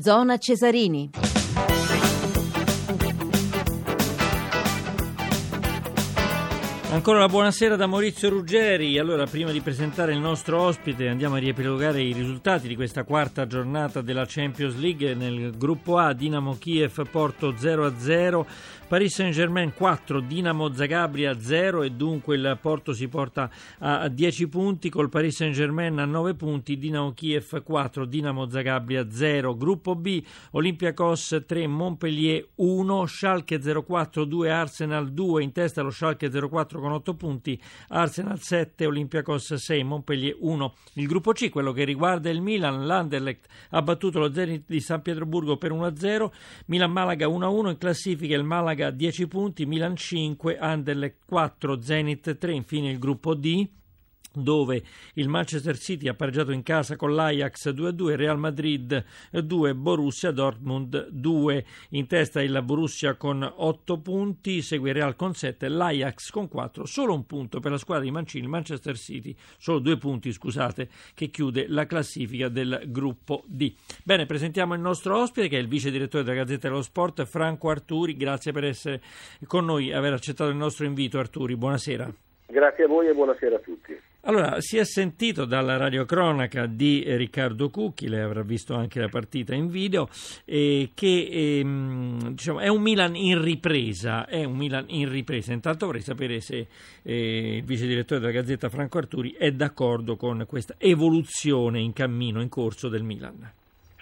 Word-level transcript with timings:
Zona 0.00 0.38
Cesarini. 0.38 1.29
Ancora 6.92 7.20
la 7.20 7.28
buonasera 7.28 7.76
da 7.76 7.86
Maurizio 7.86 8.28
Ruggeri. 8.28 8.98
Allora, 8.98 9.24
prima 9.24 9.52
di 9.52 9.60
presentare 9.60 10.12
il 10.12 10.18
nostro 10.18 10.60
ospite, 10.60 11.06
andiamo 11.06 11.36
a 11.36 11.38
riepilogare 11.38 12.02
i 12.02 12.12
risultati 12.12 12.66
di 12.66 12.74
questa 12.74 13.04
quarta 13.04 13.46
giornata 13.46 14.00
della 14.00 14.24
Champions 14.26 14.76
League. 14.76 15.14
Nel 15.14 15.56
gruppo 15.56 15.98
A, 15.98 16.12
Dinamo 16.12 16.56
Kiev 16.58 17.08
Porto 17.08 17.52
0-0, 17.52 18.44
Paris 18.88 19.14
Saint-Germain 19.14 19.72
4, 19.72 20.18
Dinamo 20.18 20.74
Zagabria 20.74 21.38
0 21.40 21.84
e 21.84 21.90
dunque 21.90 22.34
il 22.34 22.58
Porto 22.60 22.92
si 22.92 23.06
porta 23.06 23.48
a 23.78 24.08
10 24.08 24.48
punti 24.48 24.90
col 24.90 25.08
Paris 25.08 25.36
Saint-Germain 25.36 25.96
a 25.98 26.04
9 26.04 26.34
punti, 26.34 26.76
Dinamo 26.76 27.12
Kiev 27.12 27.62
4, 27.62 28.04
Dinamo 28.04 28.50
Zagabria 28.50 29.08
0. 29.08 29.56
Gruppo 29.56 29.94
B, 29.94 30.20
Olympiacos 30.50 31.44
3, 31.46 31.68
Montpellier 31.68 32.48
1, 32.56 33.06
Schalke 33.06 33.60
04, 33.60 34.24
2, 34.24 34.50
Arsenal 34.50 35.12
2, 35.12 35.42
in 35.44 35.52
testa 35.52 35.82
lo 35.82 35.90
Schalke 35.90 36.28
04 36.28 36.78
con 36.80 36.92
8 36.92 37.14
punti, 37.14 37.60
Arsenal 37.88 38.40
7, 38.40 38.86
Olympiacos 38.86 39.54
6, 39.54 39.84
Montpellier 39.84 40.36
1. 40.38 40.74
Il 40.94 41.06
gruppo 41.06 41.32
C, 41.32 41.48
quello 41.50 41.72
che 41.72 41.84
riguarda 41.84 42.30
il 42.30 42.40
Milan, 42.40 42.86
l'Anderlecht 42.86 43.46
ha 43.70 43.82
battuto 43.82 44.18
lo 44.18 44.32
Zenit 44.32 44.64
di 44.66 44.80
San 44.80 45.02
Pietroburgo 45.02 45.56
per 45.56 45.72
1-0, 45.72 46.30
Milan-Malaga 46.66 47.26
1-1, 47.26 47.68
in 47.68 47.78
classifica 47.78 48.34
il 48.34 48.44
Malaga 48.44 48.90
10 48.90 49.28
punti, 49.28 49.66
Milan 49.66 49.94
5, 49.94 50.58
Anderlecht 50.58 51.18
4, 51.26 51.80
Zenit 51.80 52.38
3, 52.38 52.52
infine 52.52 52.90
il 52.90 52.98
gruppo 52.98 53.34
D 53.34 53.68
dove 54.32 54.82
il 55.14 55.28
Manchester 55.28 55.76
City 55.76 56.08
ha 56.08 56.14
pareggiato 56.14 56.52
in 56.52 56.62
casa 56.62 56.96
con 56.96 57.14
l'Ajax 57.14 57.72
2-2, 57.72 58.14
Real 58.14 58.38
Madrid 58.38 59.04
2, 59.30 59.74
Borussia 59.74 60.30
Dortmund 60.30 61.08
2, 61.08 61.64
in 61.90 62.06
testa 62.06 62.42
il 62.42 62.60
Borussia 62.62 63.14
con 63.14 63.42
8 63.42 63.98
punti, 63.98 64.62
segue 64.62 64.92
Real 64.92 65.16
con 65.16 65.34
7, 65.34 65.68
l'Ajax 65.68 66.30
con 66.30 66.48
4, 66.48 66.84
solo 66.84 67.14
un 67.14 67.26
punto 67.26 67.60
per 67.60 67.72
la 67.72 67.78
squadra 67.78 68.04
di 68.04 68.10
Mancini, 68.10 68.46
Manchester 68.46 68.96
City, 68.96 69.34
solo 69.58 69.78
due 69.78 69.96
punti 69.96 70.32
scusate, 70.32 70.88
che 71.14 71.28
chiude 71.28 71.66
la 71.68 71.86
classifica 71.86 72.48
del 72.48 72.82
gruppo 72.86 73.42
D. 73.46 73.72
Bene, 74.04 74.26
presentiamo 74.26 74.74
il 74.74 74.80
nostro 74.80 75.20
ospite 75.20 75.48
che 75.48 75.56
è 75.56 75.60
il 75.60 75.68
vice 75.68 75.90
direttore 75.90 76.24
della 76.24 76.36
Gazzetta 76.36 76.68
dello 76.68 76.82
Sport, 76.82 77.24
Franco 77.24 77.70
Arturi, 77.70 78.16
grazie 78.16 78.52
per 78.52 78.64
essere 78.64 79.00
con 79.46 79.64
noi, 79.64 79.92
aver 79.92 80.12
accettato 80.12 80.50
il 80.50 80.56
nostro 80.56 80.86
invito 80.86 81.18
Arturi, 81.18 81.56
buonasera. 81.56 82.12
Grazie 82.46 82.84
a 82.84 82.88
voi 82.88 83.06
e 83.06 83.14
buonasera 83.14 83.56
a 83.56 83.60
tutti. 83.60 84.08
Allora, 84.24 84.60
si 84.60 84.76
è 84.76 84.84
sentito 84.84 85.46
dalla 85.46 85.78
radiocronaca 85.78 86.66
di 86.66 87.02
Riccardo 87.06 87.70
Cucchi, 87.70 88.06
lei 88.06 88.20
avrà 88.20 88.42
visto 88.42 88.74
anche 88.74 89.00
la 89.00 89.08
partita 89.08 89.54
in 89.54 89.68
video, 89.68 90.08
eh, 90.44 90.90
che 90.94 91.28
eh, 91.30 91.62
diciamo, 92.32 92.60
è 92.60 92.68
un 92.68 92.82
Milan 92.82 93.16
in 93.16 93.42
ripresa, 93.42 94.26
è 94.26 94.44
un 94.44 94.58
Milan 94.58 94.84
in 94.88 95.10
ripresa. 95.10 95.54
Intanto 95.54 95.86
vorrei 95.86 96.02
sapere 96.02 96.40
se 96.40 96.66
eh, 97.02 97.56
il 97.56 97.64
vice 97.64 97.86
direttore 97.86 98.20
della 98.20 98.32
Gazzetta 98.32 98.68
Franco 98.68 98.98
Arturi 98.98 99.32
è 99.38 99.52
d'accordo 99.52 100.16
con 100.16 100.44
questa 100.46 100.74
evoluzione 100.76 101.80
in 101.80 101.94
cammino, 101.94 102.42
in 102.42 102.50
corso 102.50 102.88
del 102.90 103.02
Milan. 103.02 103.50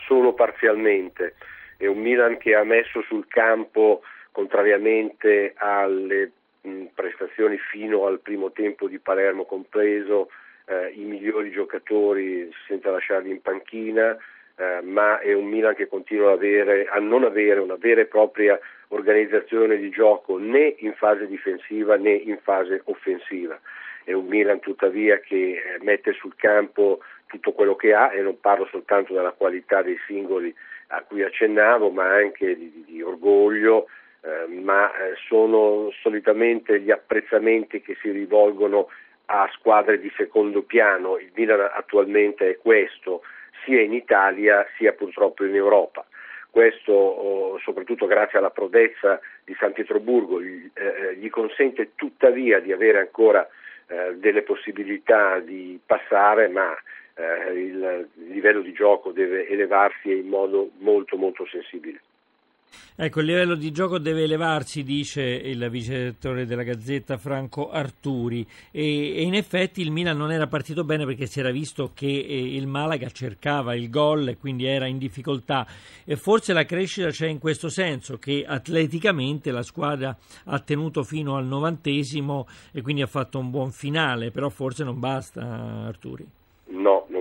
Solo 0.05 0.33
parzialmente. 0.33 1.37
È 1.77 1.87
un 1.87 2.01
Milan 2.01 2.39
che 2.39 2.57
ha 2.57 2.65
messo 2.65 3.03
sul 3.03 3.29
campo, 3.29 4.03
contrariamente 4.33 5.55
alle 5.57 6.33
prestazioni 6.95 7.59
fino 7.59 8.07
al 8.07 8.21
primo 8.21 8.53
tempo 8.53 8.89
di 8.89 8.99
Palermo 8.99 9.45
compreso, 9.45 10.31
eh, 10.67 10.93
i 10.95 11.05
migliori 11.05 11.51
giocatori 11.51 12.51
senza 12.67 12.91
lasciarli 12.91 13.31
in 13.31 13.41
panchina, 13.41 14.17
eh, 14.57 14.81
ma 14.83 15.21
è 15.21 15.33
un 15.33 15.47
Milan 15.47 15.75
che 15.75 15.87
continua 15.87 16.33
avere, 16.33 16.87
a 16.87 16.99
non 16.99 17.25
avere 17.25 17.61
una 17.61 17.77
vera 17.77 18.01
e 18.01 18.07
propria 18.07 18.59
organizzazione 18.89 19.77
di 19.77 19.91
gioco 19.91 20.39
né 20.39 20.75
in 20.79 20.95
fase 20.95 21.27
difensiva 21.27 21.97
né 21.97 22.13
in 22.13 22.39
fase 22.43 22.83
offensiva. 22.85 23.59
È 24.05 24.13
un 24.13 24.27
Milan 24.27 24.61
tuttavia 24.61 25.19
che 25.21 25.53
eh, 25.53 25.79
mette 25.83 26.13
sul 26.13 26.35
campo 26.37 27.01
tutto 27.27 27.53
quello 27.53 27.77
che 27.77 27.93
ha 27.95 28.13
e 28.13 28.21
non 28.23 28.41
parlo 28.41 28.67
soltanto 28.67 29.13
della 29.13 29.33
qualità 29.33 29.83
dei 29.83 29.99
singoli 30.07 30.55
a 30.89 31.03
cui 31.03 31.23
accennavo, 31.23 31.91
ma 31.91 32.15
anche 32.15 32.57
di, 32.57 32.73
di, 32.73 32.85
di 32.87 33.03
orgoglio, 33.03 33.89
eh, 34.21 34.47
ma 34.49 34.91
eh, 34.93 35.15
sono 35.29 35.93
solitamente 36.03 36.81
gli 36.81 36.91
apprezzamenti 36.91 37.81
che 37.81 37.97
si 38.01 38.11
rivolgono 38.11 38.89
a 39.27 39.49
squadre 39.53 40.01
di 40.01 40.11
secondo 40.17 40.63
piano. 40.63 41.19
Il 41.19 41.31
Milan 41.35 41.71
attualmente 41.73 42.51
è 42.51 42.57
questo, 42.57 43.23
sia 43.65 43.81
in 43.81 43.93
Italia 43.93 44.67
sia 44.77 44.93
purtroppo 44.93 45.45
in 45.45 45.55
Europa. 45.55 46.05
Questo 46.51 46.93
oh, 46.93 47.59
soprattutto 47.59 48.07
grazie 48.07 48.39
alla 48.39 48.51
prodezza 48.51 49.21
di 49.45 49.55
San 49.59 49.73
Pietroburgo 49.73 50.43
gli, 50.43 50.69
eh, 50.75 51.31
consente 51.31 51.91
tuttavia 51.95 52.59
di 52.59 52.73
avere 52.73 52.99
ancora 52.99 53.47
eh, 53.87 54.15
delle 54.17 54.43
possibilità 54.43 55.39
di 55.39 55.79
passare, 55.85 56.49
ma 56.49 56.77
il 57.53 58.09
livello 58.29 58.61
di 58.61 58.73
gioco 58.73 59.11
deve 59.11 59.49
elevarsi 59.49 60.17
in 60.19 60.29
modo 60.29 60.71
molto 60.79 61.17
molto 61.17 61.45
sensibile. 61.47 62.01
Ecco, 63.01 63.21
il 63.21 63.27
livello 63.27 63.55
di 63.55 63.71
gioco 63.71 63.99
deve 63.99 64.25
elevarsi, 64.25 64.83
dice 64.83 65.23
il 65.23 65.69
vice 65.71 65.97
direttore 65.97 66.47
della 66.47 66.65
Gazzetta 66.65 67.17
Franco 67.17 67.71
Arturi 67.71 68.45
e, 68.73 69.15
e, 69.15 69.23
in 69.23 69.35
effetti 69.35 69.81
il 69.81 69.93
Milan 69.93 70.17
non 70.17 70.33
era 70.33 70.49
partito 70.49 70.83
bene 70.83 71.05
perché 71.05 71.27
si 71.27 71.39
era 71.39 71.53
visto 71.53 71.93
che 71.95 72.07
eh, 72.07 72.57
il 72.57 72.67
Malaga 72.67 73.09
cercava 73.11 73.77
il 73.77 73.89
gol 73.89 74.29
e 74.29 74.37
quindi 74.37 74.67
era 74.67 74.87
in 74.87 74.99
difficoltà 74.99 75.65
e 76.05 76.17
forse 76.17 76.53
la 76.53 76.65
crescita 76.65 77.11
c'è 77.11 77.29
in 77.29 77.39
questo 77.39 77.69
senso 77.69 78.19
che 78.19 78.45
atleticamente 78.45 79.53
la 79.53 79.63
squadra 79.63 80.17
ha 80.47 80.59
tenuto 80.59 81.05
fino 81.05 81.37
al 81.37 81.47
novantesimo 81.47 82.49
e 82.73 82.83
quindi 82.83 83.03
ha 83.03 83.07
fatto 83.07 83.39
un 83.39 83.51
buon 83.51 83.71
finale, 83.71 84.33
però 84.33 84.49
forse 84.49 84.83
non 84.83 84.99
basta 84.99 85.87
Arturi. 85.87 86.27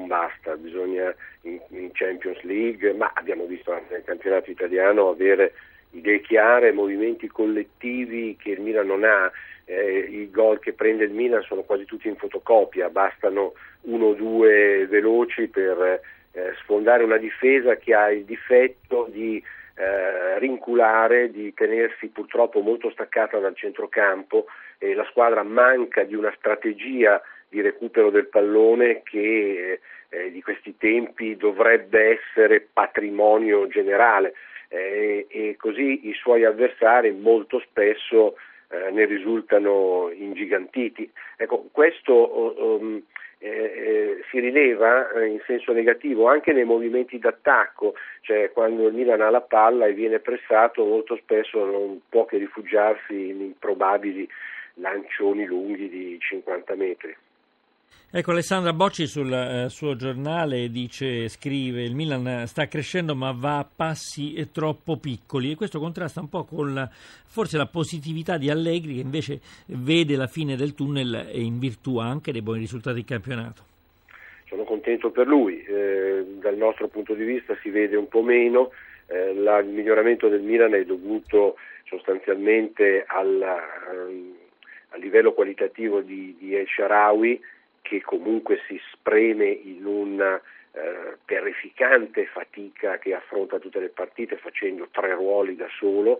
Basta, 0.07 0.55
bisogna 0.55 1.13
in, 1.41 1.59
in 1.69 1.91
Champions 1.91 2.41
League, 2.43 2.93
ma 2.93 3.11
abbiamo 3.13 3.45
visto 3.45 3.73
anche 3.73 3.93
nel 3.93 4.03
campionato 4.03 4.49
italiano 4.49 5.09
avere 5.09 5.53
idee 5.91 6.21
chiare, 6.21 6.71
movimenti 6.71 7.27
collettivi 7.27 8.37
che 8.39 8.51
il 8.51 8.61
Milan 8.61 8.87
non 8.87 9.03
ha. 9.03 9.29
Eh, 9.65 10.07
I 10.09 10.31
gol 10.31 10.59
che 10.59 10.71
prende 10.71 11.03
il 11.03 11.11
Milan 11.11 11.41
sono 11.43 11.63
quasi 11.63 11.83
tutti 11.83 12.07
in 12.07 12.15
fotocopia, 12.15 12.89
bastano 12.89 13.53
uno 13.81 14.05
o 14.07 14.13
due 14.13 14.87
veloci 14.87 15.47
per 15.47 16.01
eh, 16.31 16.53
sfondare 16.61 17.03
una 17.03 17.17
difesa 17.17 17.75
che 17.75 17.93
ha 17.93 18.09
il 18.09 18.23
difetto 18.23 19.07
di 19.11 19.43
eh, 19.75 20.39
rinculare, 20.39 21.31
di 21.31 21.53
tenersi 21.53 22.07
purtroppo 22.07 22.61
molto 22.61 22.89
staccata 22.91 23.39
dal 23.39 23.55
centrocampo 23.55 24.45
e 24.77 24.93
la 24.93 25.05
squadra 25.09 25.43
manca 25.43 26.03
di 26.03 26.15
una 26.15 26.33
strategia 26.37 27.21
di 27.49 27.61
recupero 27.61 28.09
del 28.09 28.27
pallone 28.27 29.01
che 29.03 29.79
eh, 30.09 30.31
di 30.31 30.41
questi 30.41 30.77
tempi 30.77 31.35
dovrebbe 31.35 32.19
essere 32.19 32.67
patrimonio 32.71 33.67
generale 33.67 34.33
eh, 34.69 35.25
e 35.29 35.55
così 35.57 36.07
i 36.07 36.13
suoi 36.13 36.45
avversari 36.45 37.11
molto 37.11 37.59
spesso 37.59 38.35
eh, 38.69 38.91
ne 38.91 39.05
risultano 39.05 40.11
ingigantiti. 40.13 41.09
Ecco, 41.37 41.67
questo 41.71 42.79
um, 42.79 43.01
si 43.39 44.39
rileva 44.39 45.11
eh, 45.11 45.27
in 45.27 45.39
senso 45.45 45.71
negativo 45.71 46.27
anche 46.27 46.53
nei 46.53 46.63
movimenti 46.63 47.17
d'attacco, 47.19 47.93
cioè 48.21 48.51
quando 48.51 48.87
il 48.87 48.93
Milan 48.93 49.21
ha 49.21 49.29
la 49.29 49.41
palla 49.41 49.85
e 49.85 49.93
viene 49.93 50.19
pressato 50.19 50.83
molto 50.83 51.15
spesso 51.17 51.63
non 51.63 52.01
può 52.09 52.25
che 52.25 52.37
rifugiarsi 52.37 53.29
in 53.29 53.41
improbabili 53.41 54.27
lancioni 54.75 55.45
lunghi 55.45 55.89
di 55.89 56.17
50 56.19 56.75
metri. 56.75 57.15
Ecco, 58.09 58.31
Alessandra 58.31 58.71
Bocci 58.71 59.05
sul 59.05 59.33
eh, 59.33 59.67
suo 59.67 59.97
giornale 59.97 60.69
dice, 60.69 61.27
scrive, 61.27 61.83
il 61.83 61.93
Milan 61.93 62.47
sta 62.47 62.65
crescendo 62.69 63.13
ma 63.15 63.35
va 63.37 63.57
a 63.57 63.67
passi 63.67 64.33
troppo 64.53 64.95
piccoli. 64.95 65.51
E 65.51 65.55
questo 65.55 65.77
contrasta 65.77 66.21
un 66.21 66.29
po' 66.29 66.45
con 66.45 66.73
la, 66.73 66.87
forse 66.89 67.57
la 67.57 67.65
positività 67.65 68.37
di 68.37 68.49
Allegri 68.49 68.95
che 68.95 69.01
invece 69.01 69.41
vede 69.65 70.15
la 70.15 70.27
fine 70.27 70.55
del 70.55 70.73
tunnel 70.73 71.27
e 71.29 71.41
in 71.41 71.59
virtù 71.59 71.97
anche 71.97 72.31
dei 72.31 72.41
buoni 72.41 72.59
risultati 72.59 72.95
del 72.95 73.05
campionato. 73.05 73.63
Sono 74.45 74.63
contento 74.63 75.11
per 75.11 75.27
lui, 75.27 75.61
eh, 75.65 76.25
dal 76.39 76.55
nostro 76.55 76.87
punto 76.87 77.13
di 77.13 77.25
vista 77.25 77.57
si 77.61 77.69
vede 77.69 77.97
un 77.97 78.07
po' 78.07 78.21
meno, 78.21 78.71
eh, 79.07 79.33
la, 79.33 79.59
il 79.59 79.67
miglioramento 79.67 80.29
del 80.29 80.43
Milan 80.43 80.73
è 80.75 80.85
dovuto 80.85 81.57
sostanzialmente 81.83 83.03
al, 83.05 83.41
al 83.41 84.99
livello 85.01 85.33
qualitativo 85.33 85.99
di, 85.99 86.37
di 86.39 86.55
El 86.55 86.67
Sharawi 86.67 87.55
che 87.87 88.01
comunque 88.01 88.59
si 88.67 88.77
spreme 88.91 89.45
in 89.45 89.85
una 89.85 90.35
eh, 90.73 91.17
terrificante 91.23 92.25
fatica 92.25 92.97
che 92.97 93.13
affronta 93.13 93.59
tutte 93.59 93.79
le 93.79 93.87
partite 93.87 94.35
facendo 94.35 94.89
tre 94.91 95.13
ruoli 95.13 95.55
da 95.55 95.67
solo, 95.79 96.19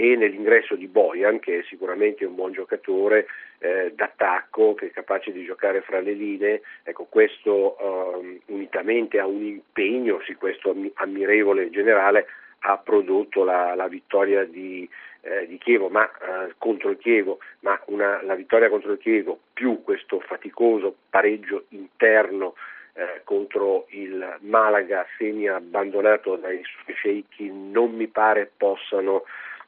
e 0.00 0.14
nell'ingresso 0.14 0.76
di 0.76 0.86
Bojan 0.86 1.40
che 1.40 1.58
è 1.58 1.62
sicuramente 1.64 2.24
un 2.24 2.36
buon 2.36 2.52
giocatore 2.52 3.26
eh, 3.58 3.90
d'attacco 3.96 4.74
che 4.74 4.86
è 4.86 4.90
capace 4.90 5.32
di 5.32 5.44
giocare 5.44 5.80
fra 5.80 5.98
le 5.98 6.12
linee, 6.12 6.60
ecco 6.84 7.06
questo 7.08 7.76
um, 7.80 8.38
unitamente 8.46 9.18
a 9.18 9.26
un 9.26 9.42
impegno, 9.42 10.20
sì 10.24 10.34
questo 10.34 10.76
ammirevole 10.94 11.70
generale 11.70 12.26
ha 12.60 12.76
prodotto 12.78 13.44
la, 13.44 13.74
la 13.74 13.88
vittoria 13.88 14.44
di, 14.44 14.88
eh, 15.20 15.46
di 15.46 15.58
Chievo, 15.58 15.88
ma, 15.88 16.04
eh, 16.04 16.54
contro 16.58 16.90
il 16.90 16.98
Chievo, 16.98 17.38
ma 17.60 17.80
una, 17.86 18.22
la 18.22 18.34
vittoria 18.34 18.68
contro 18.68 18.92
il 18.92 18.98
Chievo 18.98 19.38
più 19.52 19.82
questo 19.82 20.20
faticoso 20.20 20.94
pareggio 21.10 21.64
interno 21.70 22.54
eh, 22.94 23.20
contro 23.24 23.86
il 23.90 24.38
Malaga 24.40 25.06
semi 25.16 25.48
abbandonato 25.48 26.36
dai 26.36 26.60
suoi 26.64 26.96
sceicchi 26.96 27.50
non 27.52 27.92
mi 27.92 28.08
pare 28.08 28.50
possano 28.56 29.22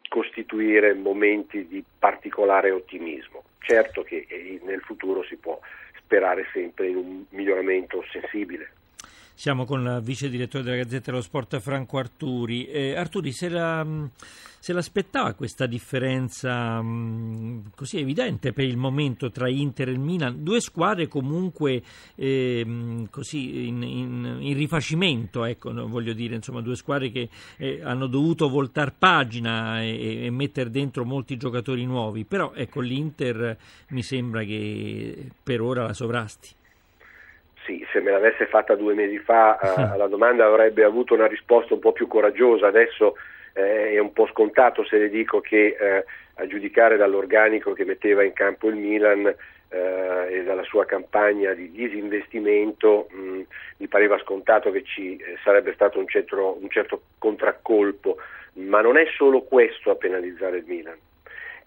costituire 0.09 0.95
momenti 0.95 1.69
di 1.69 1.85
particolare 1.99 2.73
ottimismo. 2.73 3.45
Certo 3.61 4.03
che 4.03 4.27
eh, 4.29 4.61
nel 4.65 4.81
futuro 4.81 5.23
si 5.23 5.37
può 5.37 5.59
sperare 5.97 6.47
sempre 6.53 6.89
in 6.89 6.97
un 6.97 7.25
miglioramento 7.31 8.05
sensibile. 8.11 8.73
Siamo 9.41 9.65
con 9.65 9.81
il 9.81 10.03
vice 10.03 10.29
direttore 10.29 10.63
della 10.63 10.77
Gazzetta 10.77 11.11
dello 11.11 11.23
Sport 11.23 11.61
Franco 11.61 11.97
Arturi. 11.97 12.67
Eh, 12.67 12.95
Arturi, 12.95 13.33
se, 13.33 13.49
la, 13.49 13.87
se, 14.59 14.75
l'aspettava 14.75 15.33
questa 15.33 15.65
differenza 15.65 16.83
mh, 16.83 17.71
così 17.75 17.99
evidente 18.01 18.53
per 18.53 18.67
il 18.67 18.77
momento 18.77 19.31
tra 19.31 19.49
Inter 19.49 19.89
e 19.89 19.93
il 19.93 19.99
Milan? 19.99 20.45
Due 20.45 20.61
squadre 20.61 21.09
comunque 21.09 21.83
eh, 22.17 23.07
così 23.09 23.67
in, 23.69 23.83
in, 23.83 24.37
in, 24.41 24.55
rifacimento, 24.59 25.47
ecco, 25.47 25.73
voglio 25.89 26.13
dire, 26.13 26.35
insomma, 26.35 26.61
due 26.61 26.77
squadre 26.77 27.11
che 27.11 27.31
eh, 27.57 27.81
hanno 27.83 28.09
dovuto 28.09 28.47
voltare 28.51 28.93
pagina 28.99 29.81
e, 29.81 30.27
e 30.27 30.31
mettere 30.31 30.69
dentro 30.69 31.07
molti 31.07 31.39
giocatori 31.39 31.87
nuovi, 31.87 32.27
però 32.27 32.53
ecco, 32.53 32.81
l'Inter 32.81 33.57
mi 33.89 34.03
sembra 34.03 34.45
che 34.45 35.31
per 35.43 35.63
ora 35.63 35.85
la 35.85 35.95
sovrasti 35.95 36.59
sì, 37.71 37.87
se 37.93 38.01
me 38.01 38.11
l'avesse 38.11 38.47
fatta 38.47 38.75
due 38.75 38.95
mesi 38.95 39.19
fa 39.19 39.59
eh, 39.59 39.83
alla 39.95 40.09
domanda 40.09 40.45
avrebbe 40.45 40.83
avuto 40.83 41.15
una 41.15 41.29
risposta 41.29 41.75
un 41.75 41.81
po' 41.81 41.93
più 41.93 42.09
coraggiosa, 42.09 42.67
adesso 42.67 43.17
eh, 43.53 43.93
è 43.93 43.99
un 43.99 44.13
po' 44.13 44.27
scontato 44.27 44.85
se 44.85 44.99
le 44.99 45.09
dico 45.09 45.41
che 45.41 45.77
eh, 45.79 46.05
a 46.35 46.47
giudicare 46.47 46.97
dall'organico 46.97 47.73
che 47.73 47.85
metteva 47.85 48.25
in 48.25 48.33
campo 48.33 48.69
il 48.69 48.75
Milan 48.77 49.27
eh, 49.27 50.27
e 50.31 50.43
dalla 50.43 50.65
sua 50.65 50.85
campagna 50.85 51.53
di 51.53 51.71
disinvestimento 51.71 53.07
mh, 53.11 53.41
mi 53.77 53.87
pareva 53.87 54.19
scontato 54.19 54.73
che 54.73 54.83
ci 54.83 55.17
eh, 55.17 55.37
sarebbe 55.45 55.73
stato 55.75 55.99
un, 56.01 56.09
centro, 56.09 56.59
un 56.61 56.69
certo 56.71 57.03
contraccolpo, 57.19 58.17
ma 58.55 58.81
non 58.81 58.97
è 58.97 59.07
solo 59.17 59.43
questo 59.43 59.91
a 59.91 59.95
penalizzare 59.95 60.59
il 60.59 60.65
Milan 60.67 60.99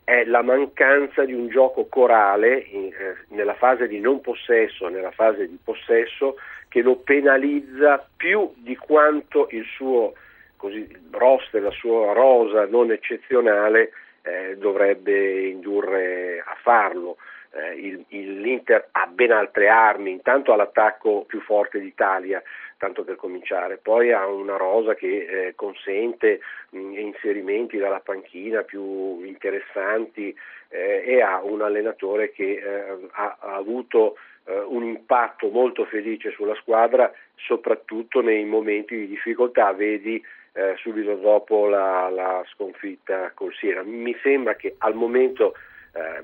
è 0.04 0.26
la 0.26 0.42
mancanza 0.42 1.24
di 1.24 1.34
un 1.34 1.48
gioco 1.48 1.86
corale 1.86 2.58
in, 2.58 2.86
eh, 2.86 3.16
nella 3.30 3.56
fase 3.56 3.88
di 3.88 4.00
non 4.00 4.22
possesso, 4.22 4.88
nella 4.88 5.12
fase 5.12 5.48
di 5.48 5.58
possesso, 5.64 6.38
che 6.68 6.82
lo 6.82 6.96
penalizza 6.98 8.06
più 8.16 8.52
di 8.56 8.76
quanto 8.76 9.48
il 9.52 9.66
suo 9.76 10.14
così, 10.58 10.88
roster, 11.12 11.62
la 11.62 11.72
sua 11.72 12.14
rosa 12.14 12.66
non 12.66 12.92
eccezionale 12.92 13.92
eh, 14.24 14.58
dovrebbe 14.58 15.48
indurre 15.48 16.40
a 16.40 16.56
farlo. 16.62 17.18
Eh, 17.52 17.76
il, 17.76 18.06
il, 18.10 18.42
L'Inter 18.42 18.88
ha 18.92 19.06
ben 19.08 19.32
altre 19.32 19.68
armi, 19.68 20.12
intanto 20.12 20.54
ha 20.54 20.56
l'attacco 20.56 21.26
più 21.28 21.42
forte 21.42 21.80
d'Italia, 21.80 22.42
tanto 22.83 23.06
per 23.06 23.15
cominciare, 23.15 23.77
poi 23.77 24.12
ha 24.12 24.27
una 24.27 24.57
rosa 24.57 24.94
che 24.94 25.07
eh, 25.07 25.56
consente 25.56 26.41
mh, 26.71 26.97
inserimenti 26.97 27.77
dalla 27.77 28.01
panchina 28.01 28.63
più 28.63 29.24
interessanti 29.24 30.35
eh, 30.68 31.01
e 31.06 31.21
ha 31.21 31.41
un 31.41 31.62
allenatore 31.62 32.33
che 32.33 32.62
eh, 32.62 33.07
ha, 33.12 33.38
ha, 33.39 33.56
avuto 33.56 34.18
eh, 34.44 34.59
un 34.59 34.83
impatto 34.83 35.47
molto 35.47 35.85
felice 35.85 36.31
sulla 36.31 36.56
squadra, 36.56 37.09
soprattutto 37.35 38.19
nei 38.19 38.44
momenti 38.44 38.97
di 38.97 39.07
difficoltà, 39.07 39.71
vedi 39.71 40.21
eh, 40.51 40.75
subito 40.75 41.15
dopo 41.15 41.68
la, 41.68 42.09
la, 42.09 42.44
sconfitta 42.51 43.31
col 43.33 43.53
Siena. 43.53 43.81
Mi 43.83 44.13
sembra 44.21 44.56
che 44.56 44.75
al 44.80 44.94
momento 44.94 45.53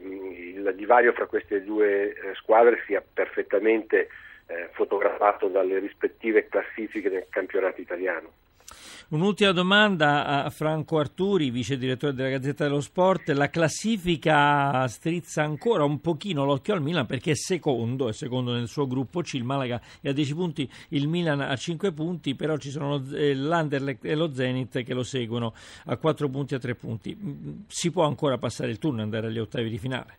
il 0.01 0.73
divario 0.75 1.13
fra 1.13 1.27
queste 1.27 1.63
due 1.63 2.15
squadre 2.38 2.81
sia 2.88 3.03
perfettamente 3.13 4.07
eh, 4.50 4.69
fotografato 4.72 5.48
dalle 5.48 5.80
rispettive 5.80 6.48
classifiche 6.48 7.10
del 7.10 7.28
campionato 7.30 7.80
italiano. 7.80 8.31
Un'ultima 9.10 9.51
domanda 9.51 10.44
a 10.44 10.50
Franco 10.51 11.00
Arturi, 11.00 11.50
vice 11.50 11.78
direttore 11.78 12.13
della 12.13 12.30
Gazzetta 12.30 12.66
dello 12.66 12.80
Sport. 12.80 13.30
La 13.30 13.50
classifica 13.50 14.88
strizza 14.88 15.42
ancora 15.42 15.84
un 15.84 16.00
pochino 16.00 16.46
l'occhio 16.46 16.75
al 16.75 16.81
Milan 16.81 17.07
perché 17.07 17.31
è 17.31 17.36
secondo, 17.36 18.07
è 18.07 18.13
secondo 18.13 18.54
nel 18.54 18.68
suo 18.68 18.86
gruppo 18.86 19.22
C, 19.22 19.34
il 19.34 19.44
Malaga 19.44 19.81
è 20.01 20.10
a 20.10 20.13
10 20.13 20.36
punti, 20.36 20.69
il 20.90 21.07
Milan 21.07 21.42
a 21.42 21.56
5 21.56 21.92
punti, 21.92 22.36
però 22.36 22.57
ci 22.57 22.69
sono 22.69 23.02
eh, 23.16 23.34
l'Anderlecht 23.34 24.06
e 24.06 24.16
lo 24.16 24.31
Zenit 24.31 24.84
che 24.84 24.94
lo 24.94 25.04
seguono 25.04 25.54
a 25.88 25.98
4 25.98 26.30
punti 26.30 26.54
e 26.54 26.57
a 26.57 26.60
3 26.60 26.75
punti. 26.75 27.18
Si 27.68 27.92
può 27.92 28.06
ancora 28.06 28.38
passare 28.38 28.69
il 28.69 28.78
turno 28.78 29.00
e 29.00 29.04
andare 29.04 29.28
agli 29.28 29.40
ottavi 29.40 29.69
di 29.69 29.78
finale? 29.80 30.18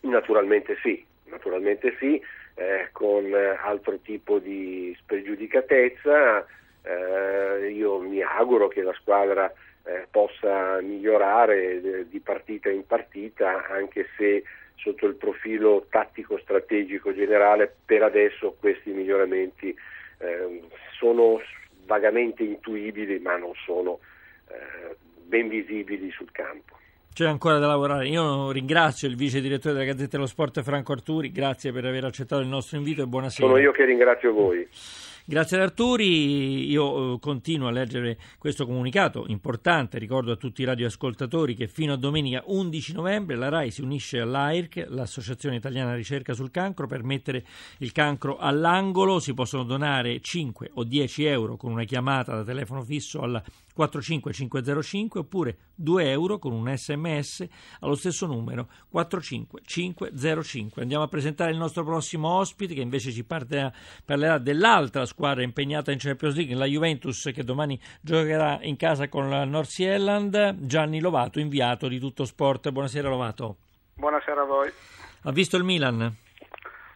Naturalmente 0.00 0.76
sì, 0.82 1.04
naturalmente 1.26 1.94
sì 2.00 2.20
eh, 2.54 2.88
con 2.92 3.24
eh, 3.24 3.56
altro 3.60 3.98
tipo 3.98 4.38
di 4.38 4.96
spregiudicatezza. 5.00 6.46
Eh, 6.84 7.70
io 7.70 7.98
mi 8.00 8.20
auguro 8.22 8.68
che 8.68 8.82
la 8.82 8.92
squadra 8.94 9.52
eh, 9.84 10.06
possa 10.10 10.80
migliorare 10.80 11.82
eh, 11.82 12.08
di 12.08 12.20
partita 12.20 12.68
in 12.68 12.86
partita, 12.86 13.66
anche 13.68 14.08
se 14.16 14.44
sotto 14.76 15.06
il 15.06 15.14
profilo 15.14 15.86
tattico-strategico 15.88 17.14
generale 17.14 17.72
per 17.84 18.02
adesso 18.02 18.56
questi 18.58 18.90
miglioramenti 18.90 19.74
eh, 20.18 20.62
sono 20.98 21.40
vagamente 21.86 22.42
intuibili 22.42 23.18
ma 23.20 23.36
non 23.36 23.52
sono 23.64 24.00
ben 25.32 25.48
visibili 25.48 26.10
sul 26.10 26.30
campo. 26.30 26.76
C'è 27.14 27.26
ancora 27.26 27.58
da 27.58 27.66
lavorare. 27.66 28.08
Io 28.08 28.50
ringrazio 28.52 29.06
il 29.06 29.16
vice 29.16 29.42
direttore 29.42 29.74
della 29.74 29.84
Gazzetta 29.84 30.16
dello 30.16 30.26
Sport 30.26 30.62
Franco 30.62 30.92
Arturi, 30.92 31.30
grazie 31.30 31.70
per 31.70 31.84
aver 31.84 32.04
accettato 32.04 32.40
il 32.40 32.48
nostro 32.48 32.78
invito 32.78 33.02
e 33.02 33.06
buonasera. 33.06 33.46
Sono 33.46 33.60
io 33.60 33.70
che 33.70 33.84
ringrazio 33.84 34.32
voi. 34.32 34.66
Grazie 35.24 35.56
ad 35.56 35.62
Arturi, 35.62 36.68
io 36.68 37.14
eh, 37.14 37.18
continuo 37.20 37.68
a 37.68 37.70
leggere 37.70 38.16
questo 38.38 38.66
comunicato 38.66 39.24
importante, 39.28 39.98
ricordo 39.98 40.32
a 40.32 40.36
tutti 40.36 40.62
i 40.62 40.64
radioascoltatori 40.64 41.54
che 41.54 41.68
fino 41.68 41.92
a 41.92 41.96
domenica 41.96 42.42
11 42.46 42.94
novembre 42.94 43.36
la 43.36 43.48
RAI 43.48 43.70
si 43.70 43.82
unisce 43.82 44.18
all'AIRC, 44.18 44.86
l'Associazione 44.88 45.54
Italiana 45.54 45.94
Ricerca 45.94 46.32
sul 46.32 46.50
Cancro, 46.50 46.88
per 46.88 47.04
mettere 47.04 47.44
il 47.78 47.92
cancro 47.92 48.36
all'angolo, 48.38 49.20
si 49.20 49.32
possono 49.32 49.62
donare 49.62 50.18
5 50.18 50.70
o 50.74 50.82
10 50.82 51.24
euro 51.26 51.56
con 51.56 51.70
una 51.70 51.84
chiamata 51.84 52.34
da 52.34 52.42
telefono 52.42 52.82
fisso 52.82 53.20
al 53.20 53.40
45505 53.74 55.20
oppure 55.20 55.56
2 55.74 56.10
euro 56.10 56.38
con 56.38 56.52
un 56.52 56.74
sms 56.74 57.46
allo 57.80 57.94
stesso 57.94 58.26
numero 58.26 58.68
45505. 58.90 60.82
Andiamo 60.82 61.04
a 61.04 61.08
presentare 61.08 61.50
il 61.50 61.58
nostro 61.58 61.84
prossimo 61.84 62.28
ospite 62.28 62.74
che 62.74 62.80
invece 62.80 63.10
ci 63.10 63.24
parlerà, 63.24 63.72
parlerà 64.04 64.38
dell'altra 64.38 65.04
squadra 65.06 65.42
impegnata 65.42 65.92
in 65.92 65.98
Champions 65.98 66.36
League, 66.36 66.54
la 66.54 66.66
Juventus 66.66 67.30
che 67.34 67.44
domani 67.44 67.80
giocherà 68.00 68.58
in 68.62 68.76
casa 68.76 69.08
con 69.08 69.28
la 69.28 69.44
North 69.44 69.68
Zealand. 69.68 70.56
Gianni 70.66 71.00
Lovato, 71.00 71.40
inviato 71.40 71.88
di 71.88 71.98
Tutto 71.98 72.24
Sport. 72.24 72.70
Buonasera 72.70 73.08
Lovato. 73.08 73.56
Buonasera 73.94 74.42
a 74.42 74.44
voi. 74.44 74.70
Ha 75.24 75.32
visto 75.32 75.56
il 75.56 75.64
Milan? 75.64 76.16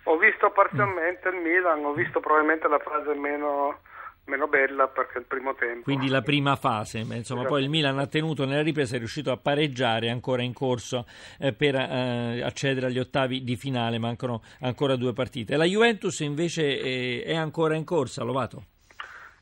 Ho 0.08 0.16
visto 0.18 0.50
parzialmente 0.50 1.28
il 1.28 1.36
Milan, 1.36 1.84
ho 1.84 1.92
visto 1.92 2.20
probabilmente 2.20 2.68
la 2.68 2.78
fase 2.78 3.14
meno 3.14 3.80
meno 4.26 4.46
bella 4.46 4.88
perché 4.88 5.18
il 5.18 5.24
primo 5.24 5.54
tempo. 5.54 5.82
Quindi 5.82 6.08
la 6.08 6.22
prima 6.22 6.56
fase, 6.56 6.98
insomma, 6.98 7.20
esatto. 7.20 7.44
poi 7.48 7.62
il 7.62 7.68
Milan 7.68 7.98
ha 7.98 8.06
tenuto 8.06 8.44
nella 8.44 8.62
ripresa, 8.62 8.96
è 8.96 8.98
riuscito 8.98 9.30
a 9.30 9.36
pareggiare 9.36 10.10
ancora 10.10 10.42
in 10.42 10.52
corso 10.52 11.06
eh, 11.40 11.52
per 11.52 11.74
eh, 11.74 12.42
accedere 12.42 12.86
agli 12.86 12.98
ottavi 12.98 13.42
di 13.42 13.56
finale, 13.56 13.98
mancano 13.98 14.42
ancora 14.60 14.96
due 14.96 15.12
partite. 15.12 15.56
La 15.56 15.64
Juventus 15.64 16.20
invece 16.20 16.78
è, 16.78 17.24
è 17.24 17.36
ancora 17.36 17.74
in 17.74 17.84
corsa, 17.84 18.24
Lovato? 18.24 18.64